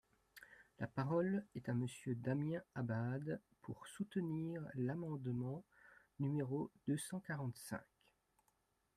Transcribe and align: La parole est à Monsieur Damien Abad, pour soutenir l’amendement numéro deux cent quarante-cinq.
La 0.79 0.87
parole 0.87 1.45
est 1.53 1.69
à 1.69 1.75
Monsieur 1.75 2.15
Damien 2.15 2.63
Abad, 2.73 3.39
pour 3.61 3.85
soutenir 3.85 4.63
l’amendement 4.73 5.63
numéro 6.19 6.71
deux 6.87 6.97
cent 6.97 7.19
quarante-cinq. 7.19 7.83